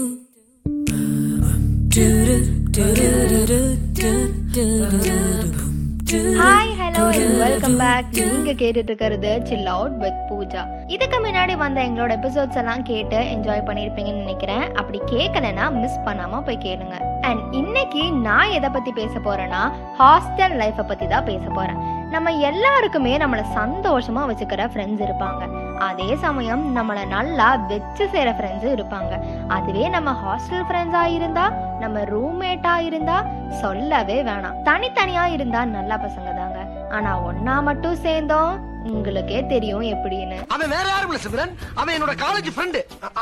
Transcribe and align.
Hi 6.39 6.71
hello 6.79 7.03
welcome 7.41 7.77
back 7.81 8.09
நீங்க 8.31 8.54
கேட்டுட்டு 8.61 8.89
இருக்கிறது 8.89 9.31
சில் 9.49 9.69
அவுட் 9.73 9.95
வித் 10.03 10.19
பூஜா 10.29 10.63
இதுக்கு 10.95 11.17
முன்னாடி 11.25 11.53
வந்த 11.63 11.79
எங்களோட 11.87 12.11
எபிசோட்ஸ் 12.19 12.59
எல்லாம் 12.61 12.83
கேட்டு 12.89 13.19
என்ஜாய் 13.35 13.65
பண்ணியிருப்பீங்கன்னு 13.67 14.23
நினைக்கிறேன். 14.25 14.65
அப்படி 14.73 14.99
கேட்கலன்னா 15.13 15.65
மிஸ் 15.81 15.99
பண்ணாம 16.07 16.41
போய் 16.47 16.63
கேளுங்க. 16.67 16.97
அண்ட் 17.21 17.53
இன்னைக்கு 17.61 18.03
நான் 18.27 18.53
எதை 18.57 18.69
பத்தி 18.69 18.91
பேச 19.01 19.13
போறேன்னா 19.27 19.61
ஹாஸ்டல் 20.01 20.55
லைஃப்பை 20.61 20.87
பத்தி 20.87 21.07
தான் 21.07 21.27
பேச 21.31 21.45
போறேன். 21.49 21.79
நம்ம 22.11 22.31
எல்லாருக்குமே 22.31 23.17
நம்மளை 23.17 23.43
சந்தோஷமா 23.55 24.21
வச்சுக்கிற 24.29 24.63
ஃப்ரெண்ட்ஸ் 24.73 25.05
இருப்பாங்க. 25.05 25.43
அதே 25.77 26.16
சமயம் 26.16 26.75
நம்மளை 26.75 27.07
நல்லா 27.07 27.55
வச்சு 27.55 28.09
செய்கிற 28.09 28.31
ஃப்ரெண்ட்ஸும் 28.31 28.75
இருப்பாங்க. 28.77 29.13
அதுவே 29.47 29.89
நம்ம 29.89 30.11
ஹாஸ்டல் 30.11 30.67
ஃப்ரெண்ட்ஸாக 30.70 31.16
இருந்தா 31.17 31.52
நம்ம 31.80 31.99
ரூம்மேட்டாக 31.99 32.88
இருந்தா 32.89 33.25
சொல்லவே 33.61 34.23
வேணாம். 34.23 34.61
தனித்தனியாக 34.61 35.30
இருந்தா 35.30 35.66
நல்ல 35.66 35.95
பசங்க 35.95 36.35
தாங்க. 36.35 36.59
ஆனால் 36.89 37.21
ஒன்னா 37.21 37.61
மட்டும் 37.61 37.95
சேர்ந்தோம் 37.95 38.74
உங்களுக்கே 38.94 39.39
தெரியும் 39.53 39.85
எப்படின்னு. 39.94 40.38
அவன் 40.55 40.71
வேற 40.75 40.85
யாரும் 40.94 41.12
இல்ல 41.12 41.21
சிம்ரன் 41.25 41.53
அவன் 41.80 41.94
என்னோட 41.95 42.13
காலேஜ் 42.23 42.49
ஃப்ரெண்டு 42.55 42.80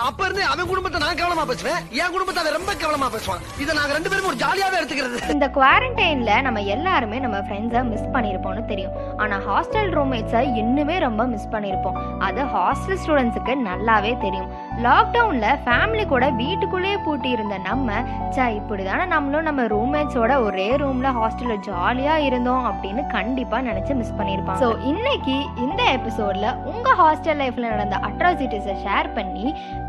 அப்ப 0.08 0.20
இருந்து 0.27 0.44
அவன் 0.52 0.70
குடும்பத்தை 0.72 0.99
நான் 1.03 1.20
கவனமா 1.22 1.44
பேசுவேன். 1.52 1.81
என் 2.02 2.13
குடும்பத்தை 2.16 2.41
அவன் 2.44 2.58
ரொம்ப 2.58 2.73
கவனமா 2.84 3.08
பேசுவான். 3.16 3.44
இதை 3.63 3.72
நாங்க 3.80 3.94
ரெண்டு 3.98 4.12
பேரும் 4.12 4.30
ஒரு 4.31 4.41
ஜாலியாவே 4.44 4.80
எடுத்துக்கிறது. 4.80 5.20
இந்த 5.36 5.48
குவாரண்டைன்ல 5.58 6.34
நம்ம 6.48 6.63
எல்லாருமே 6.76 7.20
நம்ம 7.26 7.38
ஃப்ரெண்ட்ஸை 7.48 7.84
மிஸ் 7.91 8.12
பண்ணியிருப்போம்னு 8.16 8.63
தெரியும். 8.72 8.98
ஆனா 9.23 9.38
ஹாஸ்டல் 9.48 9.91
ரூம்மேட்ஸை 9.98 10.44
இன்னுமே 10.63 10.98
ரொம்ப 11.08 11.23
மிஸ் 11.34 11.52
பண்ணியிருப்போம் 11.55 12.00
அது 12.27 12.44
ஹாஸ்டல் 12.55 13.02
ஸ்டூடெண்ட்ஸுக்கு 13.03 13.55
நல்லாவே 13.69 14.14
தெரியும். 14.25 14.52
லாக்டவுன்ல 14.88 15.47
ஃபேமிலி 15.66 16.03
கூட 16.14 16.25
வீட்டுக்குள்ளேயே 16.41 16.97
பூட்டி 17.06 17.30
இருந்த 17.38 17.56
நம்ம 17.69 17.89
சா 18.36 18.45
இப்படிதானே 18.59 19.06
நம்மளும் 19.16 19.47
நம்ம 19.50 19.61
ரூம்மேட்ஸோட 19.75 20.34
ஒரே 20.47 20.69
ரூம்ல 20.84 21.08
ஹாஸ்டல்ல 21.19 21.56
ஜாலியா 21.69 22.16
இருந்தோம் 22.28 22.66
அப்படின்னு 22.69 23.03
கண்டிப்பா 23.17 23.58
நினைச்சு 23.69 23.94
மிஸ் 24.00 24.17
பண்ணியிருப்பாங்க 24.19 24.61
ஸோ 24.64 24.69
இன்னைக்கு 24.91 25.36
இந்த 25.62 25.82
எபிசோட்ல 25.96 26.48
உங்கள் 26.72 26.98
ஹாஸ்டல் 27.00 27.40
லைஃப்பில் 27.42 27.70
நடந்த 27.73 27.96
அட்ராசிட்டிஸை 28.08 28.76
ஷேர் 28.86 29.09
பண்ணி 29.14 29.46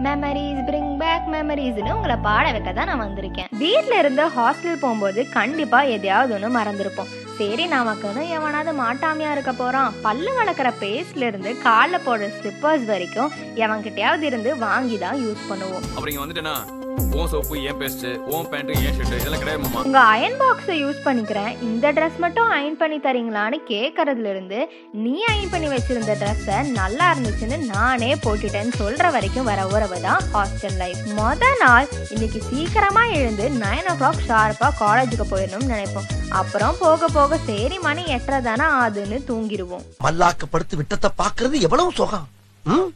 மெமரிஸ் 0.06 0.60
பிரிங் 0.68 0.96
பேக் 1.02 1.28
மெமரிஸ்னு 1.34 1.94
உங்களை 1.94 2.16
பாட 2.26 2.44
வைக்க 2.52 2.72
தான் 2.72 2.90
நான் 2.90 3.04
வந்திருக்கேன். 3.04 3.48
வீட்டில் 3.62 3.98
இருந்து 3.98 4.26
ஹாஸ்டல் 4.36 4.80
போகும்போது 4.80 5.28
கண்டிப்பாக 5.28 5.94
எதையாவது 5.96 6.34
ஒன்று 6.34 6.50
மறந்துருப்போம். 6.58 7.10
சரி 7.38 7.66
நமக்குன்னு 7.66 8.22
எவனாவது 8.36 8.72
மாட்டாமையா 8.82 9.30
இருக்க 9.32 9.52
போகிறான் 9.52 9.94
பல்லு 10.02 10.32
வளர்க்குற 10.38 10.72
பேஸ்ட்லேருந்து 10.82 11.52
காலில் 11.66 12.04
போடுற 12.06 12.30
ஸ்லிப்பர்ஸ் 12.38 12.86
வரைக்கும் 12.92 13.32
எவன்கிட்டயாவது 13.64 14.22
இருந்து 14.22 14.58
வாங்கி 14.58 14.98
தான் 14.98 15.20
யூஸ் 15.26 15.48
பண்ணுவோம். 15.50 15.84
அப்புறம் 15.96 16.14
இங்க 16.14 16.24
உன் 16.94 17.28
சோப்பு 17.28 17.56
ஏன் 17.62 17.78
பேஸ்ட் 17.80 18.04
உன் 18.34 18.48
பேண்ட் 18.50 18.70
ஏன் 18.76 18.94
ஷர்ட் 18.96 19.14
இதெல்லாம் 19.16 19.38
கிடையாது 19.38 19.62
மாமா. 19.62 19.80
உங்க 19.80 20.00
அயன் 20.12 20.38
பாக்ஸை 20.40 20.74
யூஸ் 20.80 21.04
பண்ணிக்கிறேன். 21.04 21.52
இந்த 21.60 21.92
ட்ரெஸ் 21.92 22.18
மட்டும் 22.18 22.48
அயன் 22.48 22.76
பண்ணி 22.76 22.98
தரீங்களான்னு 22.98 23.58
கேட்கறதுல 23.68 24.30
இருந்து 24.30 24.58
நீ 25.04 25.14
அயன் 25.22 25.50
பண்ணி 25.50 25.68
வச்சிருந்த 25.68 26.14
ட்ரெஸ்ஸை 26.22 26.58
நல்லா 26.72 27.12
இருந்துச்சுன்னு 27.12 27.58
நானே 27.66 28.14
போட்டுட்டேன்னு 28.24 28.74
சொல்ற 28.76 29.10
வரைக்கும் 29.10 29.44
வர 29.44 29.66
உறவு 29.66 30.00
தான் 30.00 30.24
ஹாஸ்டல் 30.32 30.76
லைஃப் 30.76 31.02
மொத 31.18 31.52
நாள் 31.60 31.88
இன்னைக்கு 32.10 32.42
சீக்கிரமா 32.50 33.04
எழுந்து 33.12 33.48
நைன் 33.64 33.90
ஓ 33.92 33.94
கிளாக் 33.94 34.26
ஷார்ப்பா 34.28 34.70
காலேஜுக்கு 34.80 35.26
போயிடணும்னு 35.30 35.72
நினைப்போம். 35.74 36.08
அப்புறம் 36.32 36.76
போக 36.78 37.08
போக 37.08 37.38
சரி 37.46 37.78
மணி 37.78 38.04
எட்டரை 38.08 38.40
தானே 38.42 38.66
ஆகுதுன்னு 38.74 39.20
தூங்கிடுவோம். 39.30 39.84
மல்லாக்க 40.04 40.44
படுத்து 40.50 40.76
விட்டத்தை 40.76 41.10
பாக்குறது 41.18 41.60
எவ்வளவு 41.60 41.92
சுகம். 41.92 42.28
ம்? 42.64 42.88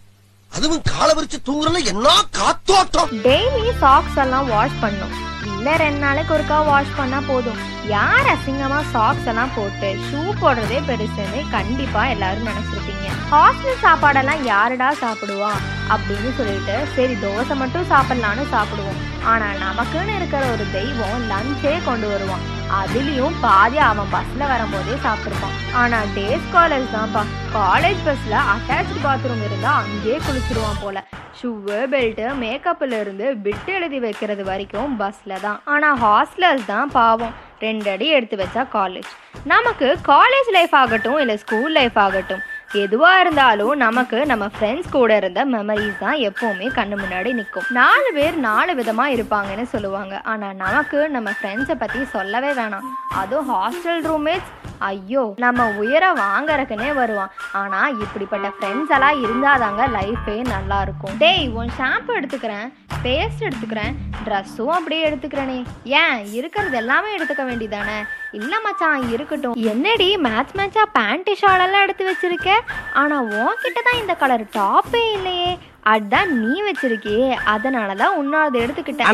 அதுவும் 0.57 0.83
கால 0.83 1.15
விரிச்சு 1.15 1.39
தூங்குறதுல 1.47 1.85
என்ன 1.85 2.09
காத்தோட்டம்? 2.39 3.11
டெய்லி 3.23 3.79
சாக்ஸ் 3.79 4.17
எல்லாம் 4.17 4.49
வாஷ் 4.49 4.81
பண்ணும். 4.81 5.27
இல்ல 5.45 5.77
ரெண்டு 5.77 5.99
நாளைக்கு 5.99 6.35
ஒருக்கா 6.35 6.65
வாஷ் 6.65 6.97
பண்ணா 6.97 7.23
போதும். 7.27 7.59
யார் 7.87 8.27
அசிங்கமா 8.27 8.91
சாக்ஸ் 8.91 9.25
எல்லாம் 9.25 9.55
போட்டு 9.55 9.97
ஷூ 10.07 10.21
போடுறதே 10.41 10.79
பெருசுன்னு 10.89 11.51
கண்டிப்பா 11.51 12.07
எல்லாரும் 12.07 12.47
நினைச்சிருப்பீங்க. 12.47 13.07
ஹாஸ்டல் 13.33 13.83
சாப்பாடெல்லாம் 13.83 14.43
யாருடா 14.43 14.93
சாப்பிடுவா? 15.01 15.51
அப்படின்னு 15.89 16.37
சொல்லிட்டு 16.37 16.87
சரி 16.97 17.13
தோசை 17.13 17.55
மட்டும் 17.55 17.91
சாப்பிடலான்னு 17.91 18.47
சாப்பிடுவோம். 18.53 19.01
ஆனா 19.25 19.47
நமக்குன்னு 19.47 20.17
இருக்கிற 20.17 20.47
ஒரு 20.51 20.67
தெய்வம் 20.73 21.31
லஞ்சே 21.31 21.85
கொண்டு 21.85 22.09
வருவான். 22.09 22.58
அதுலேயும் 22.77 23.37
பாதி 23.45 23.79
அவன் 23.91 24.11
பஸ்ஸில் 24.15 24.51
வரும்போதே 24.53 24.95
சாப்பிட்ருப்பான் 25.05 25.57
ஆனால் 25.81 26.11
டே 26.17 26.27
ஸ்காலர்ஸ் 26.45 26.95
தான்ப்பா. 26.97 27.23
காலேஜ் 27.57 28.01
பஸ்ஸில் 28.07 28.37
அட்டாச்சு 28.53 28.97
பாத்ரூம் 29.07 29.45
இருந்தால் 29.47 29.79
அங்கேயே 29.83 30.19
குளிச்சிருவான் 30.27 30.81
போல. 30.83 31.05
ஷூவு 31.39 31.79
பெல்ட்டு 31.93 32.27
மேக்கப்பில் 32.43 32.97
இருந்து 33.01 33.27
பிட்டு 33.45 33.73
எழுதி 33.79 33.99
வைக்கிறது 34.07 34.45
வரைக்கும் 34.51 34.97
பஸ்ஸில் 35.03 35.43
தான். 35.47 35.59
ஆனால் 35.65 35.99
ஹாஸ்டலர்ஸ் 36.05 36.67
தான் 36.75 36.91
பாவம். 36.99 37.35
ரெண்டு 37.67 37.89
அடி 37.91 38.09
எடுத்து 38.17 38.37
வச்சா 38.43 38.63
காலேஜ் 38.77 39.11
நமக்கு 39.53 39.89
காலேஜ் 40.13 40.51
லைஃப் 40.57 40.75
ஆகட்டும் 40.83 41.19
இல்லை 41.23 41.37
ஸ்கூல் 41.45 41.73
லைஃப் 41.79 41.99
ஆகட்டும். 42.07 42.43
எதுவாக 42.77 43.21
இருந்தாலும் 43.21 43.75
நமக்கு 43.83 44.27
நம்ம 44.27 44.47
ஃப்ரெண்ட்ஸ் 44.55 44.91
கூட 44.91 45.17
இருந்த 45.17 45.41
மெமரிஸ் 45.47 45.99
தான் 45.99 46.19
எப்போவுமே 46.29 46.67
கண்ணு 46.79 46.97
முன்னாடி 47.03 47.31
நிற்கும் 47.39 47.69
நாலு 47.71 48.11
பேர் 48.15 48.37
நாலு 48.37 48.75
விதமாக 48.75 49.15
இருப்பாங்கன்னு 49.17 49.65
சொல்லுவாங்க. 49.75 50.21
ஆனால் 50.25 50.57
நமக்கு 50.57 51.09
நம்ம 51.09 51.31
ஃப்ரெண்ட்ஸை 51.31 51.75
பற்றி 51.75 52.05
சொல்லவே 52.05 52.51
வேணாம். 52.51 52.89
அதுவும் 53.23 53.51
ஹாஸ்டல் 53.55 54.03
ரூம்மேட்ஸ் 54.09 54.53
ஐயோ 54.79 55.35
நம்ம 55.37 55.67
உயர 55.71 56.13
வாங்கறதுக்குனே 56.13 56.95
வருவான். 56.95 57.31
ஆனா 57.53 57.89
இப்படிப்பட்ட 57.89 58.49
ஃப்ரெண்ட்ஸ் 58.49 58.93
எல்லாம் 58.97 59.25
இருந்தாதாங்க 59.25 59.85
லைஃபே 59.97 60.43
நல்லா 60.43 60.81
இருக்கும். 60.81 61.17
டேய் 61.19 61.49
உன் 61.49 61.73
ஷாம்பு 61.79 62.17
எடுத்துக்கிறேன் 62.19 62.69
பேஸ்ட் 63.03 63.45
எடுத்துக்கிறேன் 63.47 63.95
ட்ரெஸ்ஸும் 64.27 64.77
அப்படியே 64.77 65.09
எடுத்துக்கிறேனே. 65.09 65.65
ஏன்? 65.85 66.33
இருக்கிறது 66.33 66.77
எல்லாமே 66.77 67.17
எடுத்துக்க 67.17 67.45
வேண்டியதானே? 67.45 67.99
இல்லை 68.33 68.59
மச்சான் 68.65 69.11
இருக்கட்டும். 69.11 69.55
என்னடி 69.55 70.17
மேட்ச் 70.17 70.55
மேட்சா 70.55 70.83
பேண்ட் 70.93 71.31
ஷால் 71.41 71.65
எல்லாம் 71.67 71.83
எடுத்து 71.83 72.11
வச்சிருக்க? 72.11 72.51
ஆனால் 72.93 73.27
உன்கிட்ட 73.27 73.83
தான் 73.83 74.01
இந்த 74.01 74.15
கலர் 74.15 74.45
டாப்பே 74.55 75.13
இல்லையே. 75.13 75.59
அதான் 75.85 76.27
நீ 76.27 76.63
வச்சிருக்கியே. 76.63 77.37
அதனால 77.45 77.95
தான் 77.95 78.25
உன்னோட 78.25 78.65
எடுத்துக்கிட்டேன். 78.65 79.09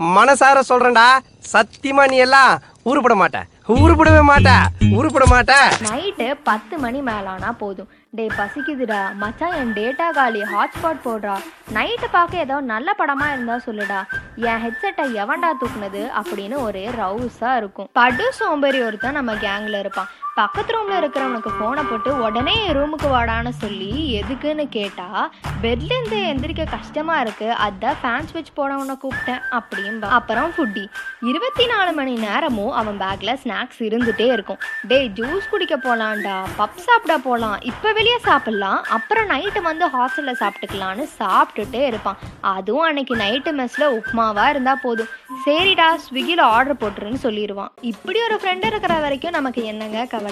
மனசார 0.00 0.60
சொல்றேன்டா. 0.68 1.18
சத்தியமா 1.52 2.08
நீ 2.08 2.16
எல்லாம் 2.16 2.58
உருப்பட 2.84 3.14
மாட்ட. 3.14 3.42
உருப்படவே 3.68 4.22
மாட்ட. 4.28 4.50
உருப்பட 4.80 5.24
மாட்ட. 5.30 5.52
நைட்டு 5.82 6.34
பத்து 6.42 6.78
மணி 6.78 7.00
மேலானா 7.00 7.52
போதும். 7.58 7.88
டேய் 8.10 8.30
பசிக்குதுடா. 8.38 9.14
மச்சான் 9.14 9.52
என் 9.52 9.72
டேட்டா 9.72 10.10
காலி 10.10 10.42
ஹாட்ஸ்பாட் 10.42 11.04
போடுறா. 11.04 11.36
நைட்டு 11.74 12.08
பார்க்க 12.10 12.38
ஏதோ 12.38 12.60
நல்ல 12.60 12.94
படமா 12.98 13.32
இருந்தா 13.32 13.60
சொல்லுடா. 13.66 14.00
என் 14.36 14.62
ஹெட்செட்டை 14.64 15.04
எவன்டா 15.22 15.50
தூக்குனது 15.60 16.10
அப்படின்னு 16.22 16.62
ஒரே 16.62 16.88
ரவுஸா 16.88 17.56
இருக்கும். 17.56 17.88
படு 17.92 18.32
சோம்பேறி 18.32 18.82
ஒருத்தன் 18.82 19.12
நம்ம 19.12 19.34
கேங்ல 19.34 19.78
இருப்பான். 19.78 20.06
பக்கத்து 20.40 20.72
ரூம்ல 20.74 20.94
இருக்கிறவனுக்கு 21.00 21.50
போனை 21.58 21.82
போட்டு 21.84 22.18
உடனே 22.22 22.66
என் 22.66 22.76
ரூமுக்கு 22.76 23.08
வாடான்னு 23.14 23.48
சொல்லி 23.48 23.90
எதுக்குன்னு 24.20 24.68
கேட்டா 24.68 25.30
பெட்ல 25.62 25.90
இருந்து 25.96 26.18
எந்திரிக்க 26.30 26.70
கஷ்டமா 26.70 27.20
இருக்கு. 27.20 27.48
அதான் 27.66 27.98
ஃபேன் 28.02 28.26
ஸ்விட்ச் 28.30 28.52
போடவன 28.56 28.94
கூப்பிட்டேன். 29.02 29.42
அப்படின்பா 29.58 30.08
அப்புறம் 30.18 30.52
ஃபுட்டி 30.56 30.84
இருபத்தி 31.20 31.66
நாலு 31.66 31.92
மணி 31.92 32.14
நேரமும் 32.14 32.72
அவன் 32.72 33.00
பேக்ல 33.00 33.34
ஸ்நாக்ஸ் 33.44 33.80
இருந்துட்டே 33.88 34.32
இருக்கும். 34.32 34.58
டேய் 34.82 35.10
ஜூஸ் 35.14 35.50
குடிக்க 35.50 35.76
போலாம்டா. 35.76 36.36
பப் 36.58 36.80
சாப்பிட 36.86 37.18
போலாம். 37.18 37.60
இப்ப 37.60 37.92
வெளியே 37.92 38.18
சாப்பிடலாம். 38.18 38.82
அப்புறம் 38.82 39.28
நைட்டு 39.28 39.62
வந்து 39.62 39.86
ஹாஸ்டல்ல 39.88 40.34
சாப்பிட்டுக்கலான்னு 40.40 41.06
சாப்பிட்டுட்டே 41.18 41.84
இருப்பான். 41.86 42.18
அதுவும் 42.40 42.82
அன்னைக்கு 42.82 43.16
நைட்டு 43.16 43.52
மெஸ்ல 43.60 43.90
உப்புமாவா 43.98 44.48
இருந்தா 44.48 44.74
போதும். 44.74 45.12
சரிடா 45.46 45.90
ஸ்விக்கில 46.06 46.40
ஆர்டர் 46.40 46.80
போட்டுருன்னு 46.80 47.22
சொல்லிடுவான் 47.26 47.70
இப்படி 47.80 48.22
ஒரு 48.22 48.40
ஃப்ரெண்ட் 48.42 48.66
இருக்கிற 48.66 48.94
வரைக்கும் 48.98 49.38
நமக்கு 49.40 49.64
என்னங்க 49.64 50.04
கவலை? 50.04 50.28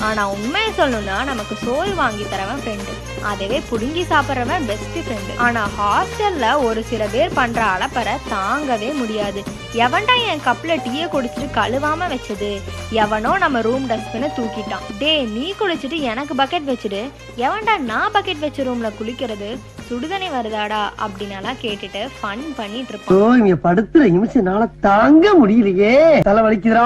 ஆனா 0.00 0.30
உண்மையை 0.30 0.70
சொல்லணும்னா 0.76 1.24
நமக்கு 1.24 1.56
சோறு 1.64 1.94
வாங்கி 1.94 2.26
தரவன் 2.30 2.60
ஃப்ரெண்டு 2.60 2.92
அதுவே 3.22 3.62
புடுங்கி 3.70 4.04
சாப்பிட்றவன் 4.10 4.66
பெஸ்ட் 4.66 4.96
ஃப்ரெண்டு 4.96 5.36
ஆனா 5.36 5.68
ஹாஸ்டல்ல 5.78 6.62
ஒரு 6.62 6.84
சில 6.84 7.06
பேர் 7.06 7.32
பண்ற 7.32 7.64
அலப்பறை 7.64 8.16
தாங்கவே 8.30 8.94
முடியாது. 8.94 9.42
எவன்டா 9.72 10.26
என் 10.26 10.40
கப்ல 10.44 10.76
டீயை 10.76 11.08
குடிச்சிட்டு 11.08 11.48
கழுவாம 11.54 12.14
வச்சது? 12.14 12.60
எவனோ 12.90 13.38
நம்ம 13.38 13.60
ரூம் 13.60 13.88
டஸ்ட்பினை 13.88 14.30
தூக்கிட்டான். 14.36 14.98
டே 14.98 15.22
நீ 15.22 15.54
குளிச்சுட்டு 15.60 16.00
எனக்கு 16.00 16.34
பக்கெட் 16.34 16.70
வச்சுடு. 16.70 17.10
எவன்டா 17.36 17.78
நான் 17.78 18.12
பக்கெட் 18.12 18.38
வச்ச 18.38 18.62
ரூம்ல 18.62 18.92
குளிக்கிறது? 19.00 19.58
சுடுதண்ணி 19.90 20.28
வருதாடா 20.34 20.80
அப்படின்னலாம் 21.04 21.60
கேட்டுட்டு 21.62 22.02
ஃபன் 22.18 22.44
பண்ணிட்டு 22.58 22.92
இருப்பான். 22.92 23.16
ஓ 23.16 23.34
இங்க 23.40 23.54
படுத்துற 23.64 24.02
நிமிஷம்னால 24.16 24.68
தாங்க 24.86 25.32
முடியலையே. 25.40 25.94
தலை 26.28 26.42
வலிக்குதுடா 26.46 26.84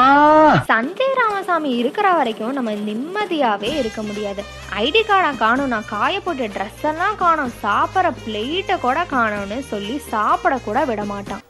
சஞ்சய் 0.70 1.18
ராமசாமி 1.20 1.70
இருக்கிற 1.82 2.14
வரைக்கும் 2.20 2.56
நம்ம 2.58 2.72
நிம்மதியாவே 2.88 3.72
இருக்க 3.82 4.02
முடியாது. 4.08 4.44
ஐடி 4.84 5.02
கார்டை 5.10 5.32
காணும் 5.44 5.72
நான் 5.74 5.90
காய 5.92 6.14
போட்ட 6.20 6.48
ட்ரெஸ் 6.56 6.88
எல்லாம் 6.92 7.20
காணும் 7.24 7.54
சாப்பிட்ற 7.66 8.14
பிளேட்டை 8.24 8.78
கூட 8.86 9.06
காணும்னு 9.14 9.60
சொல்லி 9.74 9.98
சாப்பிட 10.14 10.56
கூட 10.66 10.84
விட 10.92 11.04
மாட்டான். 11.04 11.44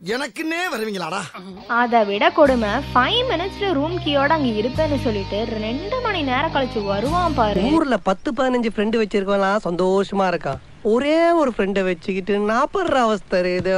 எனக்குன்னே 0.00 0.58
வருவீங்களாடா? 0.72 1.20
அதை 1.66 2.04
விட 2.04 2.30
கொடுமை 2.30 2.68
ஃபைவ் 2.94 3.20
மினிட்ஸ்ல 3.30 3.72
ரூம் 3.72 3.94
கீயோட 4.04 4.32
அங்க 4.36 4.48
இருப்பேன்னு 4.60 4.96
சொல்லிட்டு 5.04 5.38
ரெண்டு 5.44 6.00
மணி 6.00 6.22
நேரம் 6.22 6.52
கழிச்சு 6.52 6.84
வருவான் 6.84 7.34
பாரு. 7.34 7.62
ஊர்ல 7.76 7.96
பத்து 7.96 8.32
பதினஞ்சு 8.32 8.70
ஃப்ரெண்டு 8.74 9.00
வச்சிருக்கலாம் 9.02 9.62
சந்தோஷமா 9.66 10.26
இருக்கான். 10.32 10.60
ஒரே 10.82 11.30
ஒரு 11.30 11.52
ஃப்ரெண்டை 11.56 11.84
வச்சுக்கிட்டு 11.84 12.34
நாப்படுற 12.50 12.96
அவஸ்தை 13.06 13.54
இது. 13.54 13.72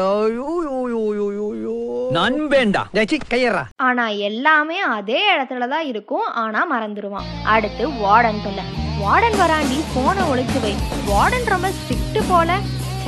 நண்பேண்டா 2.18 2.82
கையறா. 3.34 3.62
ஆனா 3.76 4.06
எல்லாமே 4.08 4.78
அதே 4.78 5.22
இடத்துல 5.36 5.68
தான் 5.68 5.86
இருக்கும் 5.86 6.26
ஆனா 6.42 6.62
மறந்துடுவான் 6.72 7.30
அடுத்து 7.54 7.88
வார்டன் 7.88 8.42
தொல்லை. 8.46 8.64
வார்டன் 9.04 9.38
வராண்டி 9.44 9.78
போனை 9.94 10.24
ஒழிச்சு 10.32 10.60
வை. 10.60 10.74
வார்டன் 11.10 11.48
ரொம்ப 11.54 11.70
ஸ்ட்ரிக்ட் 11.78 12.20
போல 12.28 12.58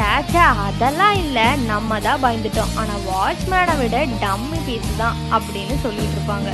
சேச்சா 0.00 0.44
அதெல்லாம் 0.66 1.16
இல்ல 1.22 1.38
நம்ம 1.70 1.98
தான் 2.04 2.20
பயந்துட்டோம். 2.24 2.70
ஆனா 2.80 2.94
வாட்ச்மேனை 3.08 3.74
விட 3.80 3.96
டம்மி 4.22 4.58
பீஸ் 4.66 4.92
தான் 5.00 5.16
அப்படின்னு 5.36 5.74
சொல்லிட்டு 5.84 6.16
இருப்பாங்க. 6.16 6.48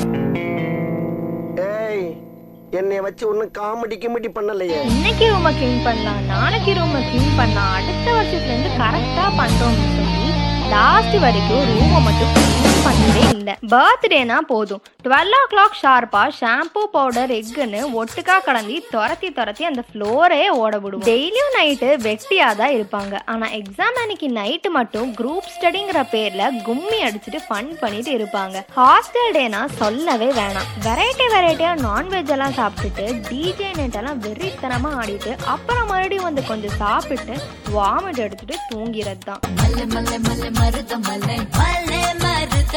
ஏய் 1.67 2.07
என்னைய 2.79 3.01
வச்சு 3.07 3.25
ஒன்னும் 3.31 3.53
காமெடி 3.59 3.97
கிமெடி 4.03 4.31
பண்ணலையே. 4.39 4.79
இன்னைக்கு 4.95 5.27
ரூமை 5.33 5.53
க்ளீன் 5.59 5.85
பண்ணலாம் 5.89 6.21
நாளைக்கு 6.33 6.73
ரூமை 6.81 7.03
க்ளீன் 7.09 7.37
பண்ணலாம். 7.41 7.73
அடுத்த 7.79 8.07
வருஷத்துல 8.19 8.53
இருந்து 8.55 8.73
கரெக்டா 8.83 9.27
பண்றோம்னு 9.41 9.89
சொல்லி 9.99 10.27
லாஸ்ட் 10.75 11.17
வரைக்கும் 11.27 11.65
ரூமை 11.73 12.01
மட்டும் 12.09 12.35
பண்ணவே 12.85 13.25
இல்லை. 13.37 13.55
பர்த்டேனா 13.73 14.39
போதும். 14.53 14.83
டுவெல் 15.05 15.35
ஓ 15.39 15.41
கிளாக் 15.53 15.79
ஷார்ப்பா 15.81 16.23
ஷாம்பு 16.39 16.83
பவுடர் 16.95 17.33
எக்குன்னு 17.39 17.81
ஒட்டுக்கா 18.01 18.37
கலந்து 18.47 18.77
துரத்தி 18.95 19.29
துரத்தி 19.39 19.65
அந்த 19.71 19.83
ஃப்ளோரே 19.89 20.41
ஓட 20.63 20.73
விடும் 20.85 21.05
டெய்லியும் 21.11 21.55
நைட்டு 21.59 21.89
வெட்டியாக 22.07 22.59
தான் 22.61 22.75
இருப்பாங்க. 22.77 23.15
ஆனால் 23.33 23.55
எக்ஸாம் 23.61 24.01
அன்னைக்கு 24.03 24.29
நைட்டு 24.41 24.71
மட்டும் 24.79 25.11
குரூப் 25.21 25.51
ஸ்டடிங்கிற 25.55 26.03
பேரில் 26.15 26.57
கும்மி 26.69 26.99
அடிச்சுட்டு 27.09 27.41
ஃபன் 27.49 27.73
பண்ணிட்டு 27.83 28.13
இருப்பாங்க. 28.19 28.57
ஹாஸ்டல் 28.79 29.35
டேனா 29.39 29.63
சொல்லவே 29.83 30.31
வேணாம். 30.41 30.71
வெரைட்டி 30.89 31.29
வெரைட்டியாக 31.37 31.83
நான்வெஜ் 31.87 32.35
எல்லாம் 32.37 32.59
சாப்பிட்டுட்டு 32.61 33.07
டிஜே 33.31 33.71
நெட்டெல்லாம் 33.81 34.23
வெறித்தனமாக 34.27 35.01
ஆடிட்டு 35.03 35.33
அப்புறம் 35.55 35.89
மறுபடியும் 35.93 36.29
வந்து 36.29 36.45
கொஞ்சம் 36.51 36.77
சாப்பிட்டு 36.83 37.35
வாமிட் 37.77 38.23
எடுத்துட்டு 38.27 38.57
தூங்கிறது 38.71 39.25
தான் 39.31 39.43
மல்ல 39.61 39.81
மல்ல 39.95 40.13
மல்ல 40.29 40.51
மருத 40.61 40.99
மல்ல 41.09 41.31
மல்ல 41.59 41.93
மருத 42.25 42.76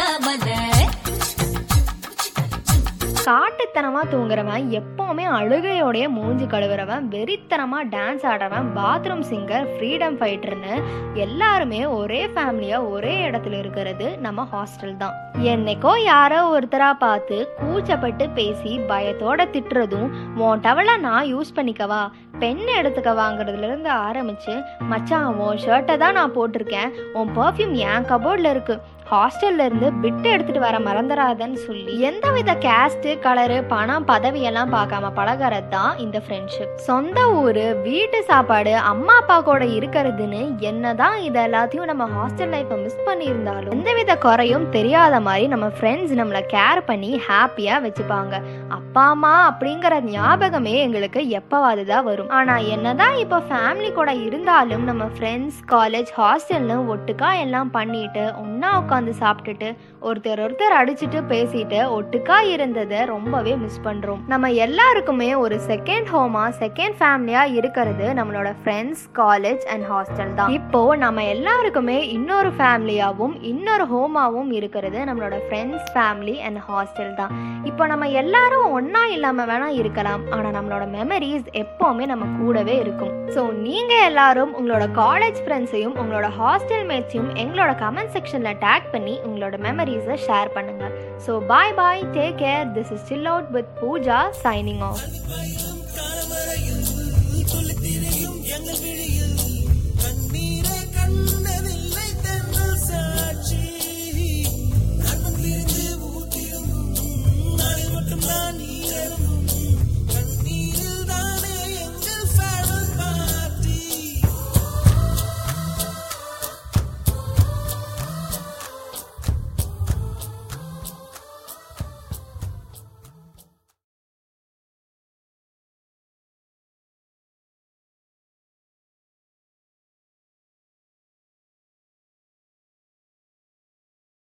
காட்டுத்தனமா 3.24 4.02
தூங்குறவன் 4.12 4.64
எப்பவுமே 4.72 5.26
அழுகையோடைய 5.30 6.08
மூஞ்சி 6.08 6.46
கழுவுறவன் 6.46 7.04
வெறித்தனமா 7.10 7.80
டான்ஸ் 7.90 8.26
ஆடுறவன் 8.26 8.68
பாத்ரூம் 8.76 9.24
சிங்கர் 9.30 9.68
ஃப்ரீடம் 9.74 10.18
ஃபைட்டர்னு 10.20 10.76
எல்லாருமே 11.16 11.86
ஒரே 11.86 12.26
ஃபேமிலியா 12.26 12.90
ஒரே 12.90 13.30
இடத்துல 13.30 13.58
இருக்கிறது 13.60 14.18
நம்ம 14.18 14.48
ஹாஸ்டல் 14.52 14.98
தான். 14.98 15.16
என்னைக்கோ 15.44 15.92
யாரோ 16.04 16.40
ஒருத்தரா 16.54 16.94
பார்த்து 16.94 17.36
கூச்சப்பட்டு 17.60 18.34
பேசி 18.34 18.80
பயத்தோட 18.90 19.46
திட்டுறதும் 19.54 20.10
உன் 20.36 20.60
டவலை 20.60 20.98
நான் 20.98 21.26
யூஸ் 21.26 21.56
பண்ணிக்கவா? 21.56 22.02
பென் 22.40 22.68
எடுத்துக்க 22.80 23.14
வாங்குறதுல 23.16 23.68
இருந்து 23.68 23.90
ஆரம்பிச்சு 23.90 24.54
மச்சான் 24.80 25.36
உன் 25.36 25.58
ஷர்ட்டை 25.58 25.98
தான் 25.98 26.14
நான் 26.14 26.36
போட்டிருக்கேன். 26.36 26.92
உன் 27.14 27.32
பர்ஃப்யூம் 27.36 27.74
என் 27.88 28.06
கபோர்டில் 28.06 28.50
இருக்கு. 28.50 28.76
ஹாஸ்டல்ல 29.12 29.66
இருந்து 29.66 29.92
பிட்டு 29.92 30.30
எடுத்துட்டு 30.30 30.60
வர 30.60 30.80
மறந்துடாதன்னு 30.80 31.54
சொல்லி 31.54 32.00
எந்தவித 32.00 32.52
கேஸ்ட்டு 32.56 33.20
கலரு 33.20 33.64
பணம் 33.68 34.06
பதவியெல்லாம் 34.08 34.74
பார்க்காம 34.74 35.12
பழகிறது 35.14 35.70
தான் 35.70 35.98
இந்த 35.98 36.22
ஃப்ரெண்ட்ஷிப் 36.26 36.76
சொந்த 36.78 37.28
ஊர் 37.30 37.74
வீட்டு 37.82 38.24
சாப்பாடு 38.24 38.74
அம்மா 38.76 39.14
அப்பா 39.14 39.40
கூட 39.40 39.64
இருக்கிறதுன்னு 39.66 40.60
என்னதான் 40.60 41.18
இது 41.22 41.40
எல்லாத்தையும் 41.40 41.86
நம்ம 41.86 42.08
ஹாஸ்டல் 42.08 42.54
லைஃப்பை 42.56 42.78
மிஸ் 42.84 43.08
பண்ணியிருந்தாலும் 43.08 43.72
எந்தவித 43.72 44.18
குறையும் 44.18 44.70
தெரியாத 44.70 45.20
மாதிரி 45.30 45.48
நம்ம 45.54 45.70
ஃப்ரெண்ட்ஸ் 45.78 46.14
நம்மளை 46.22 46.44
கேர் 46.56 46.82
பண்ணி 46.92 47.12
ஹாப்பியாக 47.30 47.84
வச்சுப்பாங்க. 47.86 48.36
அப்பா 48.78 49.04
அம்மா 49.14 49.34
அப்படிங்கிற 49.50 49.96
ஞாபகமே 50.14 50.76
எங்களுக்கு 50.86 51.22
எப்போவாது 51.40 51.84
தான் 51.92 52.06
வரும். 52.10 52.32
ஆனால் 52.38 52.68
என்னதான் 52.76 53.16
இப்போ 53.24 53.38
ஃபேமிலி 53.50 53.90
கூட 54.00 54.12
இருந்தாலும் 54.28 54.86
நம்ம 54.90 55.04
ஃப்ரெண்ட்ஸ் 55.16 55.60
காலேஜ் 55.74 56.12
ஹாஸ்டல்னு 56.20 56.78
ஒட்டுக்கா 56.94 57.30
எல்லாம் 57.46 57.72
பண்ணிட்டு 57.78 58.24
ஒன்றா 58.44 58.72
உட்காந்து 58.82 59.14
சாப்பிட்டுட்டு 59.22 59.70
ஒருத்தர் 60.08 60.42
ஒருத்தர் 60.46 60.76
அடிச்சுட்டு 60.80 61.20
பேசிட்டு 61.32 61.80
ஒட்டுக்கா 61.98 62.38
இருந்ததை 62.54 63.00
ரொம்பவே 63.14 63.54
மிஸ் 63.64 63.82
பண்ணுறோம் 63.88 64.22
நம்ம 64.34 64.52
எல்லாருக்குமே 64.66 65.30
ஒரு 65.44 65.56
செகண்ட் 65.70 66.10
ஹோமா 66.14 66.44
செகண்ட் 66.62 66.98
ஃபேமிலியாக 67.00 67.56
இருக்கிறது 67.60 68.06
நம்மளோட 68.20 68.52
ஃப்ரெண்ட்ஸ் 68.62 69.04
காலேஜ் 69.22 69.66
அண்ட் 69.74 69.88
ஹாஸ்டல் 69.92 70.34
தான். 70.40 70.54
இப்போ 70.60 70.82
நம்ம 71.04 71.26
எல்லாருக்குமே 71.36 71.98
இன்னொரு 72.18 72.52
ஃபேமிலியாகவும் 72.60 73.36
இன்னொரு 73.52 73.88
ஹோமாவும் 73.94 74.52
இருக்கிறது 74.60 75.00
நம்ம 75.10 75.19
நம்மளோட 75.20 75.38
ஃப்ரெண்ட்ஸ் 75.48 75.88
ஃபேமிலி 75.94 76.36
அண்ட் 76.48 76.60
ஹாஸ்டல் 76.68 77.14
தான். 77.20 77.32
இப்போ 77.70 77.84
நம்ம 77.92 78.06
எல்லாரும் 78.22 78.68
ஒன்றா 78.78 79.02
இல்லாம 79.16 79.46
வேணா 79.50 79.68
இருக்கலாம். 79.80 80.22
ஆனா 80.36 80.50
நம்மளோட 80.58 80.86
மெமரிஸ் 80.98 81.48
எப்போவுமே 81.64 82.06
நம்ம 82.12 82.28
கூடவே 82.40 82.76
இருக்கும். 82.84 83.12
ஸோ 83.36 83.42
நீங்கள் 83.66 84.06
எல்லாரும் 84.10 84.54
உங்களோட 84.60 84.86
காலேஜ் 85.02 85.40
ஃப்ரெண்ட்ஸையும் 85.46 85.98
உங்களோட 86.04 86.30
ஹாஸ்டல் 86.40 86.86
மேட்ஸையும் 86.92 87.32
எங்களோட 87.44 87.74
கமெண்ட் 87.84 88.14
செக்ஷன்ல 88.16 88.54
டேக் 88.66 88.88
பண்ணி 88.96 89.16
உங்களோட 89.30 89.58
மெமரிஸை 89.68 90.18
ஷேர் 90.28 90.56
பண்ணுங்க. 90.58 90.86
So 91.28 91.34
bye 91.52 91.76
bye 91.82 92.06
take 92.20 92.40
care 92.46 92.72
this 92.78 92.94
is 92.98 93.06
chill 93.12 93.30
out 93.34 93.52
with 93.58 93.74
Pooja 93.84 94.22
signing 94.46 94.84
off 94.92 95.04